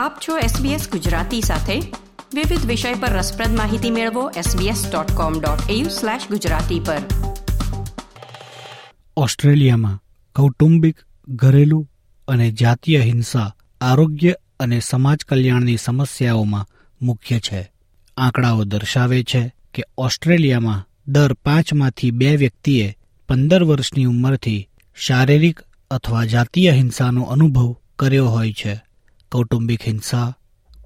આપ 0.00 0.18
છો 0.28 0.38
SBS 0.38 0.90
ગુજરાતી 0.90 1.40
સાથે. 1.40 1.80
વિવિધ 2.34 2.66
વિષય 2.66 2.94
પર 2.94 3.08
રસપ્રદ 3.08 3.56
માહિતી 3.56 3.90
મેળવો 3.90 4.30
sbs.com.au/gujarati 4.30 6.84
પર. 6.84 6.98
ઓસ્ટ્રેલિયામાં 9.16 9.98
કૌટુંબિક, 10.36 10.96
ઘરેલું 11.28 11.90
અને 12.28 12.50
જાતીય 12.50 13.00
હિંસા, 13.00 13.54
આરોગ્ય 13.80 14.34
અને 14.60 14.80
સમાજ 14.80 15.24
કલ્યાણની 15.24 15.76
સમસ્યાઓમાં 15.76 16.66
મુખ્ય 17.02 17.38
છે. 17.38 17.72
આંકડાઓ 18.16 18.64
દર્શાવે 18.64 19.22
છે 19.22 19.54
કે 19.74 19.84
ઓસ્ટ્રેલિયામાં 19.98 20.84
દર 21.08 21.32
પાંચમાંથી 21.32 22.10
બે 22.10 22.36
વ્યક્તિએ 22.36 22.96
પંદર 23.28 23.62
વર્ષની 23.62 24.04
ઉંમરથી 24.04 24.68
શારીરિક 24.94 25.60
અથવા 25.90 26.24
જાતીય 26.24 26.70
હિંસાનો 26.70 27.22
અનુભવ 27.22 27.76
કર્યો 27.98 28.28
હોય 28.28 28.52
છે. 28.52 28.89
કૌટુંબિક 29.32 29.80
હિંસા 29.86 30.36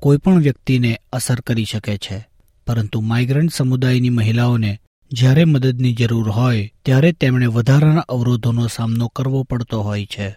કોઈપણ 0.00 0.38
વ્યક્તિને 0.38 1.00
અસર 1.12 1.40
કરી 1.40 1.64
શકે 1.64 1.98
છે. 1.98 2.28
પરંતુ 2.66 3.00
માઇગ્રન્ટ 3.00 3.52
સમુદાયની 3.52 4.10
મહિલાઓને 4.10 4.80
જ્યારે 5.12 5.44
મદદની 5.44 5.94
જરૂર 5.94 6.30
હોય, 6.30 6.72
ત્યારે 6.84 7.12
તેમણે 7.12 7.46
વધારાના 7.46 8.00
અવરોધોનો 8.00 8.66
સામનો 8.66 9.08
કરવો 9.08 9.42
પડતો 9.42 9.82
હોય 9.82 10.06
છે. 10.06 10.28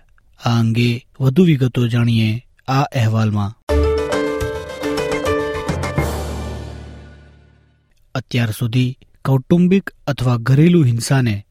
આ 0.45 0.59
અંગે 0.59 1.07
વધુ 1.20 1.43
વિગતો 1.43 1.88
જાણીએ 1.88 2.45
આ 2.67 2.81
અહેવાલમાં. 2.81 3.73
અત્યાર 8.15 8.51
સુધી 8.51 8.98
કૌટુંબિક 9.26 9.89
અથવા 10.07 10.37
ઘરેલુ 10.37 10.84
હિંસાને 10.84 11.45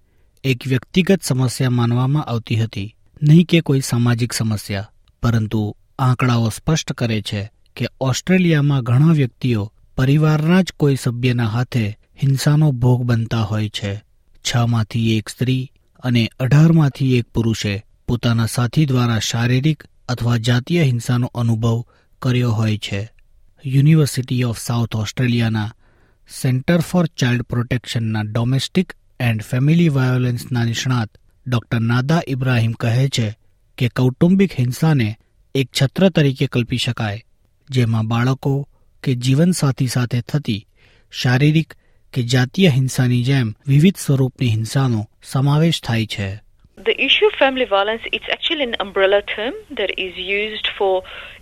એક 0.44 0.66
વ્યક્તિગત 0.66 1.22
સમસ્યા 1.22 1.70
માનવામાં 1.70 2.24
આવતી 2.24 2.56
હતી. 2.56 2.96
નહીં 3.22 3.44
કે 3.44 3.60
કોઈ 3.60 3.80
સામાજિક 3.80 4.32
સમસ્યા. 4.32 4.90
પરંતુ 5.22 5.76
આંકડાઓ 5.98 6.48
સ્પષ્ટ 6.48 6.92
કરે 6.92 7.22
છે 7.22 7.52
કે 7.76 7.88
ઓસ્ટ્રેલિયામાં 8.00 8.82
ઘણા 8.82 9.12
વ્યક્તિઓ 9.12 9.72
પરિવારના 9.96 10.62
જ 10.62 10.72
કોઈ 10.76 10.96
સભ્યના 10.96 11.46
હાથે 11.46 11.98
હિંસાનો 12.22 12.72
ભોગ 12.72 13.02
બનતા 13.02 13.42
હોય 13.42 13.68
છે. 13.68 14.02
છ 14.36 14.56
માંથી 14.56 15.18
એક 15.18 15.28
સ્ત્રી 15.28 15.72
અને 16.02 16.30
અઢારમાંથી 16.40 17.18
એક 17.18 17.24
પુરુષે 17.24 17.84
પોતાના 18.08 18.46
સાથી 18.46 18.86
દ્વારા 18.86 19.18
શારીરિક 19.18 19.82
અથવા 20.08 20.36
જાતીય 20.36 20.82
હિંસાનો 20.82 21.26
અનુભવ 21.26 21.84
કર્યો 22.22 22.52
હોય 22.52 22.78
છે. 22.78 23.10
યુનિવર્સિટી 23.66 24.44
ઓફ 24.44 24.58
સાઉથ 24.58 24.96
ઓસ્ટ્રેલિયાના 24.96 25.74
સેન્ટર 26.42 26.80
ફોર 26.80 27.06
ચાઇલ્ડ 27.06 27.42
પ્રોટેક્શનના 27.42 28.20
ડોમેસ્ટિક 28.20 28.92
એન્ડ 29.20 29.42
ફેમિલી 29.42 29.88
વાયોલન્સના 29.88 30.64
નિષ્ણાત 30.64 31.08
ડોક્ટર 31.46 31.80
નાદા 31.80 32.22
ઇબ્રાહિમ 32.28 32.72
કહે 32.72 33.08
છે 33.08 33.38
કે 33.78 33.88
કૌટુંબિક 33.88 34.52
હિંસાને 34.58 35.18
એક 35.56 35.68
છત્ર 35.72 36.08
તરીકે 36.10 36.46
કલ્પી 36.46 36.78
શકાય 36.78 37.24
જેમાં 37.68 38.08
બાળકો 38.08 38.54
કે 39.02 39.12
જીવનસાથી 39.24 39.92
સાથે 39.92 40.18
થતી 40.28 40.60
શારીરિક 41.12 41.70
કે 42.14 42.24
જાતીય 42.32 42.70
હિંસાની 42.70 43.22
જેમ 43.22 43.52
વિવિધ 43.66 43.98
સ્વરૂપની 43.98 44.50
હિંસાનો 44.50 45.00
સમાવેશ 45.24 45.80
થાય 45.82 46.06
છે 46.06 46.28
The 46.78 46.96
issue 47.00 47.26
of 47.26 47.34
family 47.34 47.66
violence, 47.66 48.04
it's 48.12 48.28
actually 48.28 48.64
an 48.64 48.74
umbrella 48.78 49.20
term 49.26 49.54
that 49.70 49.92
is 49.98 50.18
used 50.32 50.66
for 50.78 50.92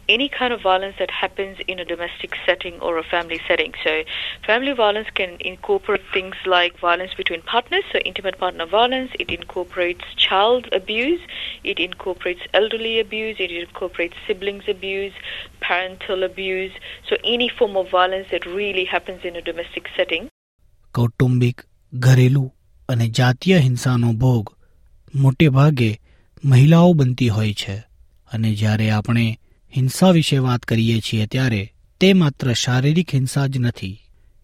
any 0.08 0.28
kind 0.28 0.52
of 0.52 0.60
violence 0.62 0.96
that 0.98 1.10
happens 1.10 1.58
in 1.66 1.78
a 1.78 1.84
domestic 1.84 2.36
setting 2.46 2.80
or 2.80 2.98
a 2.98 3.02
family 3.02 3.40
setting. 3.48 3.74
So, 3.84 4.02
family 4.46 4.72
violence 4.72 5.08
can 5.14 5.36
incorporate 5.40 6.02
things 6.12 6.34
like 6.46 6.78
violence 6.78 7.14
between 7.14 7.42
partners, 7.42 7.84
so 7.92 7.98
intimate 7.98 8.38
partner 8.38 8.66
violence, 8.66 9.10
it 9.18 9.30
incorporates 9.30 10.04
child 10.16 10.68
abuse, 10.72 11.20
it 11.64 11.78
incorporates 11.80 12.40
elderly 12.54 13.00
abuse, 13.00 13.36
it 13.38 13.50
incorporates 13.50 14.16
siblings 14.26 14.68
abuse, 14.68 15.12
parental 15.60 16.22
abuse, 16.22 16.72
so 17.08 17.16
any 17.24 17.48
form 17.48 17.76
of 17.76 17.90
violence 17.90 18.28
that 18.30 18.46
really 18.46 18.84
happens 18.84 19.24
in 19.24 19.36
a 19.36 19.42
domestic 19.42 19.84
setting. 19.96 20.28
કૌટુંબિક 20.92 21.60
ઘરેલું 21.94 22.54
અને 22.88 23.06
જાતીય 23.08 23.58
હિંસાનો 23.58 24.12
ભોગ 24.12 24.56
મોટે 25.14 25.48
ભાગે 25.48 26.00
મહિલાઓ 26.44 26.92
બનતી 26.92 27.28
હોય 27.28 27.52
છે 27.52 27.74
અને 28.32 28.54
જ્યારે 28.54 28.90
આપણે 28.90 29.38
હિંસા 29.76 30.10
વિશે 30.10 30.38
વાત 30.38 30.62
કરીએ 30.62 31.00
છીએ 31.00 31.26
ત્યારે 31.26 31.74
તે 32.00 32.12
માત્ર 32.12 32.52
શારીરિક 32.52 33.14
હિંસા 33.14 33.46
જ 33.46 33.58
નથી. 33.58 34.00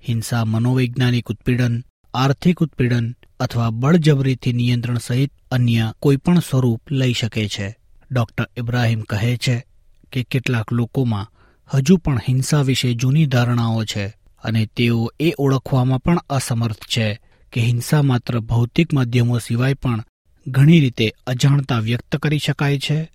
હિંસા 0.08 0.44
મનોવૈજ્ઞાનિક 0.44 1.30
ઉત્પીડન, 1.30 1.84
આર્થિક 2.14 2.60
ઉત્પીડન 2.60 3.16
અથવા 3.40 3.70
બળજબરીથી 3.70 4.52
નિયંત્રણ 4.52 4.98
સહિત 4.98 5.32
અન્ય 5.50 5.92
કોઈપણ 5.98 6.38
સ્વરૂપ 6.38 6.82
લઈ 6.90 7.12
શકે 7.12 7.48
છે. 7.48 7.76
ડોક્ટર 8.10 8.46
ઇબ્રાહિમ 8.56 9.00
કહે 9.00 9.36
છે 9.36 9.64
કે 10.12 10.22
કેટલાક 10.22 10.72
લોકોમાં 10.72 11.26
હજુ 11.74 11.96
પણ 11.96 12.18
હિંસા 12.28 12.62
વિશે 12.62 12.94
જૂની 12.94 13.26
ધારણાઓ 13.26 13.84
છે 13.84 14.04
અને 14.44 14.66
તેઓ 14.66 15.10
એ 15.20 15.32
ઓળખવામાં 15.38 15.98
પણ 15.98 16.18
અસમર્થ 16.30 16.84
છે 16.96 17.18
કે 17.52 17.60
હિંસા 17.60 18.02
માત્ર 18.02 18.40
ભૌતિક 18.40 18.92
માધ્યમો 18.92 19.38
સિવાય 19.38 19.74
પણ 19.74 20.02
ઘણી 20.46 20.80
રીતે 20.80 21.12
અજાણતા 21.26 21.80
વ્યક્ત 21.80 22.16
કરી 22.16 22.38
શકાય 22.38 22.78
છે 22.78 23.12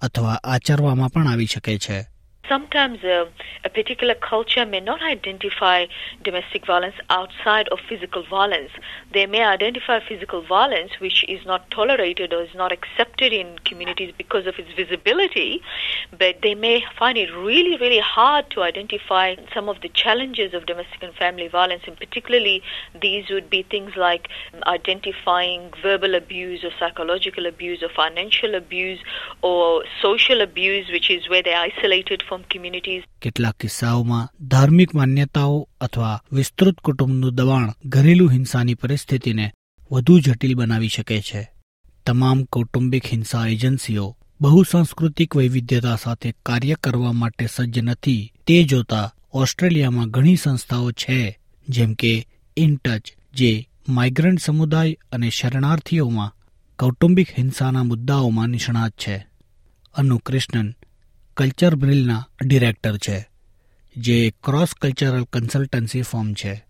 અથવા 0.00 0.34
આચરવામાં 0.34 1.08
પણ 1.08 1.28
આવી 1.28 1.46
શકે 1.46 1.78
છે. 1.78 2.15
Sometimes 2.48 3.02
uh, 3.02 3.26
a 3.64 3.68
particular 3.68 4.14
culture 4.14 4.64
may 4.64 4.80
not 4.80 5.02
identify 5.02 5.86
domestic 6.22 6.64
violence 6.64 6.94
outside 7.10 7.68
of 7.68 7.80
physical 7.88 8.24
violence. 8.28 8.70
They 9.12 9.26
may 9.26 9.42
identify 9.42 10.00
physical 10.00 10.42
violence 10.42 10.92
which 11.00 11.24
is 11.28 11.44
not 11.44 11.70
tolerated 11.70 12.32
or 12.32 12.42
is 12.42 12.54
not 12.54 12.70
accepted 12.72 13.32
in 13.32 13.58
communities 13.64 14.14
because 14.16 14.46
of 14.46 14.54
its 14.58 14.72
visibility, 14.76 15.60
but 16.16 16.36
they 16.42 16.54
may 16.54 16.84
find 16.98 17.18
it 17.18 17.30
really, 17.34 17.76
really 17.78 17.98
hard 17.98 18.48
to 18.50 18.62
identify 18.62 19.34
some 19.52 19.68
of 19.68 19.80
the 19.80 19.88
challenges 19.88 20.54
of 20.54 20.66
domestic 20.66 21.02
and 21.02 21.14
family 21.14 21.48
violence, 21.48 21.82
and 21.86 21.96
particularly 21.96 22.62
these 23.00 23.28
would 23.30 23.50
be 23.50 23.62
things 23.62 23.96
like 23.96 24.28
identifying 24.66 25.72
verbal 25.82 26.14
abuse 26.14 26.62
or 26.62 26.70
psychological 26.78 27.46
abuse 27.46 27.82
or 27.82 27.88
financial 27.88 28.54
abuse 28.54 29.00
or 29.42 29.82
social 30.00 30.40
abuse, 30.40 30.88
which 30.90 31.10
is 31.10 31.28
where 31.28 31.42
they're 31.42 31.56
isolated 31.58 32.22
from 32.22 32.35
communities. 32.40 33.02
કેટલાક 33.22 33.54
કિસ્સાઓમાં 33.54 34.48
ધાર્મિક 34.48 34.94
માન્યતાઓ 34.94 35.68
અથવા 35.80 36.22
વિસ્તૃત 36.32 36.80
કુટુંબનું 36.80 37.34
દબાણ 37.34 37.72
ઘરેલું 37.86 38.30
હિંસાની 38.30 38.74
પરિસ્થિતિને 38.74 39.52
વધુ 39.92 40.18
જટિલ 40.18 40.54
બનાવી 40.54 40.88
શકે 40.88 41.20
છે. 41.20 41.52
તમામ 42.06 42.44
કૌટુંબિક 42.44 43.06
હિંસા 43.06 43.46
એજન્સીઓ 43.46 44.16
બહુસાંસ્કૃતિક 44.40 45.36
વૈવિધ્યતા 45.36 45.96
સાથે 45.96 46.34
કાર્ય 46.46 46.74
કરવા 46.74 47.12
માટે 47.12 47.46
સજ્જ 47.54 47.78
નથી. 47.78 48.32
તે 48.46 48.62
જોતા 48.62 49.14
ઓસ્ટ્રેલિયામાં 49.32 50.10
ઘણી 50.10 50.36
સંસ્થાઓ 50.36 50.90
છે, 50.90 51.38
જેમ 51.68 51.94
કે 51.94 52.26
ઇનટચ 52.56 53.08
જે 53.34 53.68
માઇગ્રન્ટ 53.88 54.40
સમુદાય 54.40 54.96
અને 55.12 55.30
શરણાર્થીઓમાં 55.30 56.34
કૌટુંબિક 56.78 57.28
હિંસાના 57.38 57.82
મુદ્દાઓમાં 57.82 58.48
નિષ્ણાત 58.48 58.90
છે. 58.90 59.26
અનુ 59.94 60.18
કૃષ્ણન 60.18 60.74
કલ્ચર 61.36 61.74
બ્રિલના 61.74 62.26
ડિરેક્ટર 62.44 62.96
છે, 62.96 63.28
જે 63.96 64.30
ક્રોસ 64.30 64.68
કલ્ચરલ 64.80 65.24
કન્સલ્ટન્સી 65.24 66.02
ફોર્મ 66.02 66.32
છે, 66.32 66.64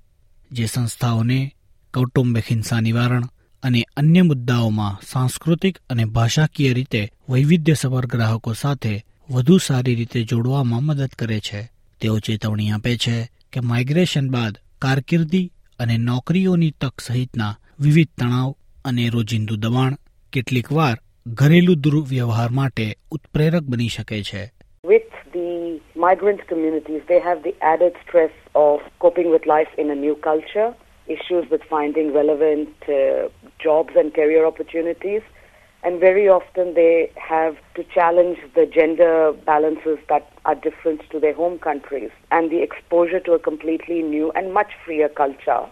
જે 0.53 0.67
સંસ્થાઓને 0.67 1.55
કૌટુંબિક 1.95 2.45
હિંસા 2.51 2.81
નિવારણ 2.81 3.25
અને 3.63 3.87
અન્ય 3.97 4.23
મુદ્દાઓમાં 4.23 5.01
સાંસ્કૃતિક 5.07 5.79
અને 5.91 6.05
ભાષાકીય 6.05 6.73
રીતે 6.73 7.13
વૈવિધ્યસભર 7.29 8.07
ગ્રાહકો 8.07 8.53
સાથે 8.53 9.05
વધુ 9.31 9.59
સારી 9.59 9.95
રીતે 9.95 10.23
જોડવામાં 10.23 10.83
મદદ 10.83 11.09
કરે 11.19 11.41
છે. 11.41 11.71
તેઓ 12.01 12.19
ચેતવણી 12.19 12.71
આપે 12.71 12.97
છે 12.97 13.31
કે 13.53 13.61
માઇગ્રેશન 13.61 14.31
બાદ 14.31 14.59
કારકિર્દી 14.79 15.53
અને 15.79 15.97
નોકરીઓની 15.97 16.71
તક 16.71 17.01
સહિતના 17.01 17.59
વિવિધ 17.81 18.09
તણાવ 18.21 18.55
અને 18.85 19.09
રોજિંદુ 19.09 19.57
દબાણ 19.57 19.97
કેટલીકવાર 20.33 21.01
ઘરેલુ 21.27 21.75
ઘરેલું 21.75 21.81
દુર્વ્યવહાર 21.81 22.49
માટે 22.49 22.99
ઉત્પ્રેરક 23.11 23.63
બની 23.63 23.89
શકે 23.89 24.23
છે. 24.23 24.56
With 24.86 25.10
the 25.34 25.80
migrant 25.96 26.48
communities, 26.48 27.02
they 27.08 27.20
have 27.20 27.44
the 27.44 27.56
added 27.62 27.94
stress 28.06 28.32
of 28.56 28.80
coping 29.00 29.30
with 29.30 29.46
life 29.46 29.68
in 29.78 29.92
a 29.92 29.96
new 29.96 30.16
culture, 30.16 30.74
issues 31.08 31.50
with 31.52 31.62
finding 31.70 32.14
relevant 32.14 32.70
uh, 32.90 33.30
jobs 33.60 33.94
and 33.96 34.14
career 34.14 34.46
opportunities, 34.46 35.22
and 35.84 36.00
very 36.00 36.28
often 36.28 36.74
they 36.74 37.12
have 37.16 37.56
to 37.76 37.84
challenge 37.84 38.38
the 38.56 38.66
gender 38.66 39.34
balances 39.46 39.98
that 40.10 40.32
are 40.46 40.56
different 40.56 41.02
to 41.12 41.20
their 41.20 41.34
home 41.34 41.58
countries 41.60 42.12
and 42.32 42.52
the 42.52 42.62
exposure 42.62 43.20
to 43.20 43.34
a 43.34 43.40
completely 43.40 44.02
new 44.02 44.32
and 44.32 44.54
much 44.54 44.72
freer 44.86 45.10
culture. 45.10 45.64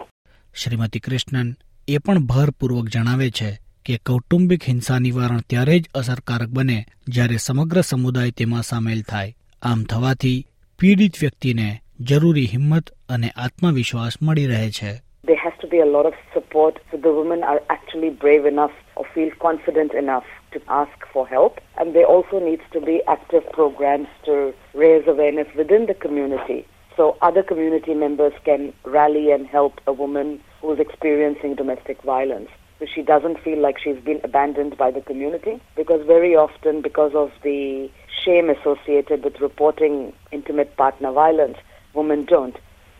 Shrimati 0.54 1.00
Krishnan 1.00 1.50
એ 1.88 1.98
પણ 2.06 2.22
ભારપૂર્વક 2.30 2.88
જણાવે 2.88 3.30
છે 3.30 3.50
કે 3.87 3.97
કૌટુંબિક 4.09 4.67
હિંસા 4.71 4.99
નિવારણ 5.07 5.47
ત્યારે 5.51 5.79
જ 5.79 5.91
અસરકારક 6.01 6.53
બને 6.59 6.77
જ્યારે 7.09 7.39
સમગ્ર 7.39 7.83
સમુદાય 7.89 8.37
તેમાં 8.41 8.67
સામેલ 8.69 9.01
થાય 9.11 9.35
આમ 9.63 9.83
થવાથી 9.93 10.37
પીડિત 10.79 11.21
વ્યક્તિને 11.23 11.69
જરૂરી 12.11 12.47
હિંમત 12.53 12.93
અને 13.09 13.33
આત્મવિશ્વાસ 13.37 14.17
મળી 14.23 14.47
રહે 14.53 14.71
છે 14.79 14.93
There 15.25 15.43
has 15.43 15.57
to 15.61 15.69
be 15.69 15.79
a 15.81 15.91
lot 15.91 16.07
of 16.07 16.17
support 16.33 16.81
so 16.89 16.99
the 16.99 17.13
women 17.13 17.45
are 17.45 17.61
actually 17.69 18.11
brave 18.25 18.47
enough 18.47 18.75
or 18.97 19.05
feel 19.15 19.31
confident 19.39 19.95
enough 19.95 20.29
to 20.55 20.61
ask 20.81 21.07
for 21.13 21.25
help. 21.29 21.55
And 21.79 21.95
there 21.95 22.07
also 22.07 22.41
needs 22.41 22.67
to 22.73 22.81
be 22.83 22.97
active 23.09 23.45
programs 23.53 24.11
to 24.27 24.35
raise 24.75 25.07
awareness 25.07 25.49
within 25.55 25.87
the 25.87 25.99
community 26.05 26.61
so 26.97 27.17
other 27.21 27.43
community 27.43 27.95
members 27.95 28.33
can 28.45 28.73
rally 28.85 29.31
and 29.31 29.47
help 29.47 29.81
a 29.87 29.93
woman 29.95 30.41
who 30.61 30.73
is 30.73 30.79
experiencing 30.79 31.55
domestic 31.55 32.03
violence. 32.03 32.51
So 32.84 32.86
she 32.86 33.01
doesn't 33.01 33.40
feel 33.40 33.60
like 33.60 33.78
she's 33.78 34.01
been 34.01 34.22
abandoned 34.24 34.78
by 34.78 34.90
the 34.92 35.01
community 35.01 35.60
because 35.75 36.01
very 36.07 36.36
often 36.36 36.81
because 36.81 37.13
of 37.13 37.31
the 37.44 37.90
shame 38.24 38.50
associated 38.50 39.24
with 39.24 39.42
reporting 39.42 40.13
intimate 40.31 40.72
partner 40.78 41.12
violence, 41.12 41.57
women 41.96 42.25
don't. 42.25 42.56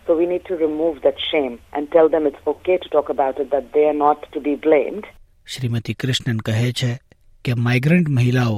So 0.08 0.18
we 0.18 0.26
need 0.26 0.46
to 0.46 0.56
remove 0.56 1.02
that 1.04 1.18
shame 1.32 1.60
and 1.72 1.92
tell 1.92 2.10
them 2.10 2.26
it's 2.26 2.44
okay 2.48 2.78
to 2.78 2.90
talk 2.90 3.10
about 3.10 3.40
it, 3.40 3.52
that 3.52 3.74
they 3.74 3.86
are 3.86 4.00
not 4.08 4.28
to 4.34 4.40
be 4.40 4.56
blamed. 4.56 5.06
Shrimati 5.46 5.94
Krishnan 5.94 6.40
કહે 6.40 6.72
છે 6.72 6.92
કે 7.46 7.54
migrant 7.54 8.10
મહિલાઓ 8.10 8.58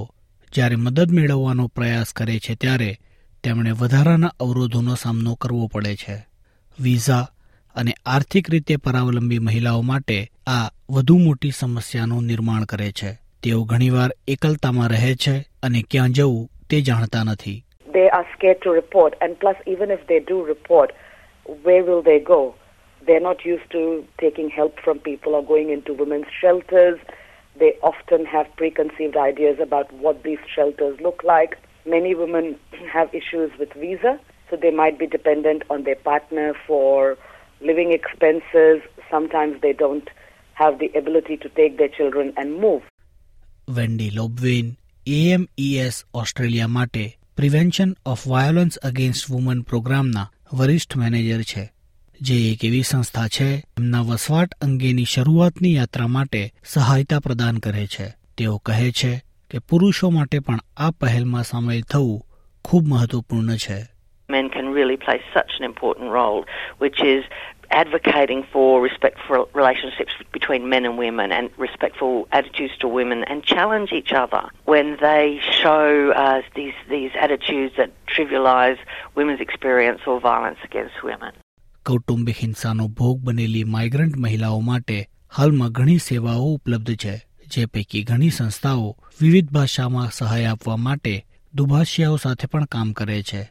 જ્યારે 0.54 0.76
મદદ 0.76 1.12
મેળવવાનો 1.12 1.68
પ્રયાસ 1.68 2.10
કરે 2.14 2.40
છે 2.40 2.56
ત્યારે 2.56 2.90
તેમણે 3.44 3.72
વધારાના 3.72 4.32
અવરોધોનો 4.40 4.96
સામનો 4.96 5.36
કરવો 5.36 5.68
પડે 5.68 5.94
છે 5.96 6.18
વિઝા 6.80 7.22
અને 7.77 7.93
આર્થિક 8.07 8.51
રીતે 8.51 8.77
પરાવલંબી 8.77 9.39
મહિલાઓ 9.39 9.83
માટે 9.83 10.19
આ 10.47 10.65
વધુ 10.91 11.19
મોટી 11.19 11.51
સમસ્યાનું 11.51 12.29
નિર્માણ 12.31 12.65
કરે 12.65 12.91
છે 12.93 13.11
તેઓ 13.43 13.65
ઘણીવાર 13.65 14.11
એકલતામાં 14.29 14.87
રહે 14.87 15.15
છે 15.25 15.35
અને 15.63 15.83
ક્યાં 15.91 16.17
જવું 16.19 16.45
તે 16.71 16.81
જાણતા 16.81 17.25
નથી 17.25 17.57
They 17.89 18.09
are 18.11 18.27
scared 18.35 18.61
to 18.63 18.71
report 18.73 19.13
and 19.21 19.39
plus 19.39 19.59
even 19.67 19.91
if 19.91 20.01
they 20.07 20.21
do 20.21 20.39
report, 20.45 20.91
where 21.63 21.85
will 21.85 22.03
they 22.03 22.19
go? 22.21 22.41
They're 23.03 23.21
not 23.21 23.45
used 23.45 23.71
to 23.71 23.83
taking 24.19 24.49
help 24.51 24.81
from 24.81 24.99
people 25.01 25.35
or 25.35 25.45
going 25.45 25.71
into 25.71 25.95
women's 25.95 26.33
shelters. 26.41 26.99
They 27.57 27.73
often 27.83 28.27
have 28.27 28.49
preconceived 28.57 29.17
ideas 29.17 29.59
about 29.61 29.93
what 29.95 30.23
these 30.23 30.43
shelters 30.55 31.01
look 31.01 31.23
like. 31.25 31.57
Many 31.87 32.15
women 32.15 32.57
have 32.93 33.15
issues 33.15 33.51
with 33.59 33.73
visa, 33.75 34.19
so 34.51 34.57
they 34.57 34.71
might 34.73 34.99
be 34.99 35.07
dependent 35.09 35.63
on 35.71 35.85
their 35.85 36.01
partner 36.05 36.49
for 36.67 37.17
living 37.61 37.93
expenses. 37.93 38.83
Sometimes 39.11 39.61
they 39.61 39.73
don't 39.73 40.11
have 40.55 40.79
the 40.79 40.99
ability 40.99 41.37
to 41.37 41.49
take 41.49 41.79
their 41.79 41.89
children 41.89 42.33
and 42.37 42.51
move. 42.61 42.83
Wendy 43.69 44.11
Lobwein 44.11 44.77
AMES 45.07 46.05
Australia 46.15 46.67
માટે 46.67 47.19
prevention 47.37 47.97
of 48.07 48.29
violence 48.29 48.77
against 48.77 49.31
women 49.31 49.63
પ્રોગ્રામના 49.63 50.31
વરિષ્ઠ 50.53 50.97
manager 50.97 51.43
છે 51.43 51.73
જે 52.21 52.53
એક 52.53 52.65
એવી 52.65 52.83
સંસ્થા 52.83 53.29
છે, 53.29 53.65
એમના 53.79 54.01
વસવાટ 54.01 54.53
અંગેની 54.53 55.05
શરૂઆતની 55.05 55.75
યાત્રા 55.75 56.07
માટે 56.07 56.53
સહાયતા 56.65 57.21
પ્રદાન 57.21 57.57
કરે 57.59 57.87
છે 57.87 58.15
તેઓ 58.39 58.59
કહે 58.59 58.91
છે 58.91 59.23
કે 59.51 59.59
પુરુષો 59.59 60.11
માટે 60.11 60.39
પણ 60.39 60.59
આ 60.77 60.91
પહેલમાં 60.91 61.45
સામેલ 61.45 61.83
થવું 61.83 62.23
ખૂબ 62.65 62.87
મહત્વપૂર્ણ 62.87 63.57
છે 63.57 63.87
really 64.79 64.97
plays 64.97 65.25
such 65.35 65.53
an 65.59 65.65
important 65.65 66.09
role, 66.13 66.41
which 66.79 67.01
is 67.05 67.23
advocating 67.71 68.41
for 68.53 68.81
respectful 68.81 69.49
relationships 69.55 70.13
between 70.33 70.69
men 70.69 70.85
and 70.85 70.97
women 70.99 71.33
and 71.33 71.51
respectful 71.59 72.15
attitudes 72.33 72.75
to 72.79 72.89
women 72.89 73.25
and 73.25 73.43
challenge 73.45 73.91
each 73.93 74.13
other 74.13 74.45
when 74.67 74.87
they 75.01 75.41
show 75.63 76.13
uh, 76.13 76.43
these, 76.55 76.79
these 76.89 77.13
attitudes 77.21 77.73
that 77.77 77.91
trivialize 78.07 78.79
women's 79.15 79.41
experience 79.41 80.01
or 80.07 80.21
violence 80.21 80.59
against 80.65 81.03
women. 81.05 81.33
કૌટુંબિક 81.87 82.39
હિંસાનો 82.39 82.89
ભોગ 82.89 83.19
બનેલી 83.19 83.65
migrant 83.65 84.17
મહિલાઓ 84.17 84.61
માટે 84.61 84.97
હાલમાં 85.37 85.69
ઘણી 85.71 85.99
સેવાઓ 85.99 86.47
ઉપલબ્ધ 86.55 86.97
છે 86.97 87.15
જે 87.47 87.67
પૈકી 87.67 88.03
ઘણી 88.03 88.31
સંસ્થાઓ 88.31 88.97
વિવિધ 89.21 89.51
ભાષામાં 89.53 90.09
સહાય 90.13 90.47
આપવા 90.47 90.77
માટે 90.77 91.15
દુભાષિયાઓ 91.55 92.17
સાથે 92.17 92.47
પણ 92.47 92.65
કામ 92.65 92.93
કરે 92.93 93.23
છે 93.23 93.43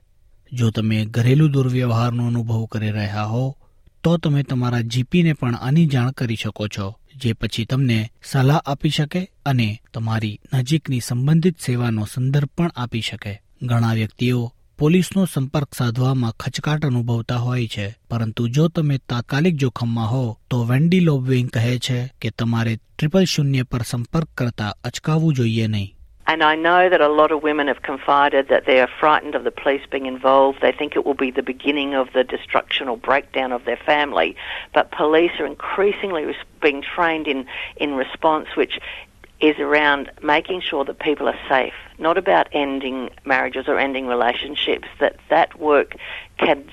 જો 0.55 0.71
તમે 0.71 1.05
ઘરેલું 1.05 1.51
દુર્વ્યવહારનો 1.51 2.27
અનુભવ 2.27 2.65
કરી 2.65 2.91
રહ્યા 2.91 3.23
હો, 3.23 3.57
તો 4.03 4.17
તમે 4.17 4.43
તમારા 4.43 4.81
જીપીને 4.81 5.33
પણ 5.33 5.55
આની 5.55 5.85
જાણ 5.85 6.11
કરી 6.11 6.35
શકો 6.35 6.67
છો, 6.67 6.95
જે 7.15 7.33
પછી 7.33 7.65
તમને 7.65 8.09
સલાહ 8.23 8.61
આપી 8.65 8.89
શકે 8.89 9.31
અને 9.45 9.81
તમારી 9.93 10.39
નજીકની 10.53 10.99
સંબંધિત 10.99 11.61
સેવાનો 11.61 12.05
સંદર્ભ 12.13 12.49
પણ 12.57 12.71
આપી 12.75 13.01
શકે. 13.01 13.41
ઘણા 13.61 13.93
વ્યક્તિઓ 13.93 14.51
પોલીસનો 14.77 15.25
સંપર્ક 15.25 15.75
સાધવામાં 15.75 16.31
ખચકાટ 16.31 16.85
અનુભવતા 16.85 17.35
હોય 17.35 17.67
છે, 17.67 17.95
પરંતુ 18.09 18.47
જો 18.47 18.67
તમે 18.67 18.97
તાત્કાલિક 18.97 19.55
જોખમમાં 19.55 20.11
હો, 20.11 20.37
તો 20.49 20.63
વેન્ડી 20.63 20.99
લોબવિંગ 20.99 21.49
કહે 21.49 21.79
છે 21.79 22.13
કે 22.21 22.29
તમારે 22.29 22.75
ટ્રિપલ 22.75 23.25
શૂન્ય 23.25 23.63
પર 23.63 23.81
સંપર્ક 23.81 24.27
કરતા 24.37 24.75
અચકાવવું 24.83 25.33
જોઈએ 25.33 25.67
નહીં. 25.67 25.94
And 26.27 26.44
I 26.44 26.56
know 26.56 26.89
that 26.89 27.01
a 27.01 27.07
lot 27.07 27.31
of 27.31 27.44
women 27.44 27.68
have 27.68 27.83
confided 27.83 28.48
that 28.48 28.66
they 28.66 28.80
are 28.80 28.89
frightened 29.00 29.36
of 29.36 29.44
the 29.44 29.51
police 29.51 29.83
being 29.92 30.07
involved. 30.07 30.60
They 30.60 30.72
think 30.72 30.95
it 30.95 31.06
will 31.06 31.13
be 31.13 31.30
the 31.30 31.44
beginning 31.44 31.94
of 31.94 32.13
the 32.13 32.24
destruction 32.24 32.88
or 32.88 32.98
breakdown 32.98 33.51
of 33.51 33.66
their 33.66 33.77
family. 33.77 34.36
But 34.74 34.92
police 34.92 35.31
are 35.39 35.45
increasingly 35.45 36.36
being 36.62 36.81
trained 36.81 37.27
in, 37.27 37.45
in 37.77 37.94
response, 37.94 38.48
which 38.56 38.80
is 39.39 39.60
around 39.60 40.12
making 40.24 40.62
sure 40.62 40.83
that 40.86 40.98
people 40.98 41.27
are 41.27 41.39
safe, 41.48 41.74
not 42.00 42.18
about 42.18 42.48
ending 42.54 43.10
marriages 43.24 43.68
or 43.68 43.77
ending 43.77 44.07
relationships, 44.07 44.88
that 45.00 45.18
that 45.30 45.60
work 45.60 45.95
can 46.38 46.66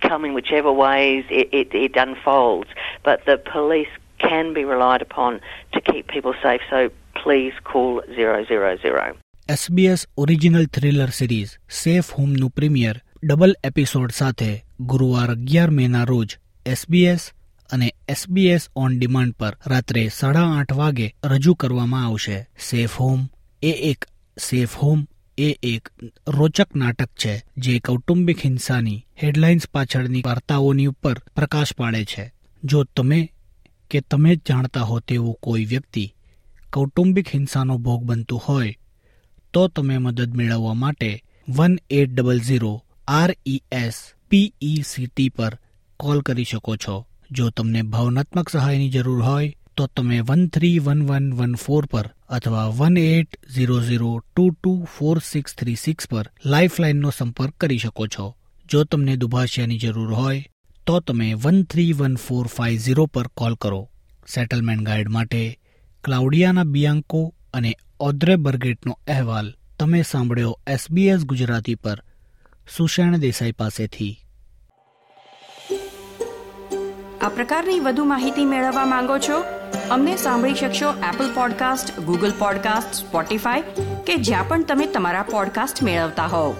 come 0.00 0.24
in 0.24 0.32
whichever 0.32 0.72
ways 0.72 1.24
it, 1.28 1.50
it, 1.52 1.74
it 1.74 1.96
unfolds. 1.96 2.70
But 3.02 3.26
the 3.26 3.36
police 3.36 3.88
can 4.18 4.54
be 4.54 4.64
relied 4.64 5.02
upon 5.02 5.40
to 5.72 5.80
keep 5.80 6.06
people 6.06 6.34
safe. 6.42 6.60
So 6.70 6.90
please 7.22 7.56
call 7.72 7.94
000. 8.16 9.14
SBS 9.48 10.08
original 10.16 10.66
thriller 10.66 11.08
series 11.08 11.48
Safe 11.70 12.10
હોમનું 12.18 12.50
premiere 12.50 13.00
double 13.24 13.54
episode 13.64 14.10
સાથે 14.10 14.64
ગુરુવાર 14.80 15.30
અગિયાર 15.30 15.70
મેના 15.70 16.04
રોજ 16.04 16.38
SBS 16.66 17.32
અને 17.70 17.94
SBS 18.08 18.68
on 18.76 18.98
demand 18.98 19.34
પર 19.34 19.56
રાત્રે 19.66 20.08
સાડા 20.08 20.46
આઠ 20.58 20.72
વાગે 20.72 21.14
રજૂ 21.24 21.54
કરવામાં 21.54 22.06
આવશે 22.06 22.42
સેફ 22.70 23.00
હોમ 23.00 23.28
એ 23.62 23.70
એક 23.70 24.04
સેફ 24.38 24.76
હોમ 24.76 25.06
એ 25.38 25.56
એક 25.62 25.88
રોચક 26.28 26.76
નાટક 26.76 27.08
છે, 27.24 27.42
જે 27.56 27.78
કૌટુંબિક 27.78 28.38
હિંસાની 28.44 29.06
હેડલાઇન્સ 29.22 29.68
પાછળની 29.68 30.22
વાર્તાઓની 30.26 30.86
ઉપર 30.86 31.18
પ્રકાશ 31.36 31.74
પાડે 31.76 32.04
છે 32.04 32.32
જો 32.64 32.84
તમે, 32.84 33.32
કે 33.90 34.00
તમે 34.00 34.36
જ 34.36 34.40
જાણતા 34.48 34.80
હો 34.80 35.00
તેવું 35.00 35.34
કોઈ 35.34 35.64
વ્યક્તિ 35.64 36.14
કૌટુંબિક 36.72 37.28
હિંસાનો 37.28 37.78
ભોગ 37.78 38.02
બનતું 38.02 38.38
હોય, 38.38 38.74
તો 39.54 39.68
તમે 39.68 39.98
મદદ 39.98 40.34
મેળવવા 40.34 40.74
માટે 40.74 41.24
one 41.48 41.78
eight 41.90 42.10
double 42.10 42.40
zero 42.40 42.84
respect 44.30 45.28
પર 45.28 45.58
કોલ 45.96 46.20
કરી 46.20 46.44
શકો 46.44 46.76
છો. 46.76 47.06
જો 47.30 47.50
તમને 47.50 47.82
ભાવનાત્મક 47.82 48.48
સહાયની 48.48 48.88
જરૂર 48.88 49.22
હોય, 49.22 49.54
તો 49.76 49.86
તમે 49.86 50.20
one 50.20 50.48
three 50.48 50.78
one 50.78 51.06
one 51.06 51.32
one 51.34 51.54
four 51.54 51.86
પર 51.86 52.10
અથવા 52.28 52.68
one 52.68 52.96
eight 52.96 53.36
zero 53.54 53.80
zero 53.80 54.18
two 54.18 54.50
two 54.50 54.84
four 54.98 55.18
six 55.18 55.54
three 55.54 55.74
six 55.74 56.08
પર 56.10 56.30
લાઇફલાઇનનો 56.44 57.10
સંપર્ક 57.10 57.54
કરી 57.54 57.78
શકો 57.78 58.06
છો. 58.06 58.34
જો 58.70 58.84
તમને 58.84 59.16
દુભાષિયાની 59.16 59.78
જરૂર 59.78 60.12
હોય, 60.14 60.46
તો 60.86 61.00
તમે 61.00 61.34
one 61.34 61.62
three 61.62 61.92
one 61.92 62.16
four 62.16 62.46
five 62.46 62.78
zero 62.78 63.06
પર 63.06 63.28
કોલ 63.28 63.54
કરો. 63.54 63.90
સેટલમેન્ટ 64.34 64.82
ગાઈડ 64.82 65.08
માટે 65.08 65.59
ક્લાઉડિયાના 66.04 66.64
બિયાંકો 66.64 67.34
અને 67.54 67.76
ઓદ્રે 68.00 68.36
બર્ગેટનો 68.36 68.98
અહેવાલ 69.08 69.54
તમે 69.78 70.02
સાંભળ્યો 70.02 70.60
એસબીએસ 70.66 71.24
ગુજરાતી 71.24 71.74
પર. 71.74 72.02
સુષેણ 72.76 73.16
દેસાઈ 73.16 73.52
પાસેથી. 73.52 74.20
આ 77.20 77.28
પ્રકારની 77.28 77.80
વધુ 77.80 78.04
માહિતી 78.04 78.44
મેળવવા 78.44 78.86
માંગો 78.86 79.18
છો? 79.18 79.40
અમને 79.90 80.16
સાંભળી 80.16 80.54
શકશો 80.54 80.92
Apple 80.92 81.34
podcast 81.34 82.00
Google 82.00 82.32
podcast 82.38 82.94
Spotify 82.94 83.62
કે 84.06 84.16
જ્યાં 84.16 84.48
પણ 84.48 84.64
તમે 84.64 84.86
તમારા 84.86 85.22
પોડકાસ્ટ 85.22 85.82
મેળવતા 85.82 86.26
હોવ. 86.26 86.56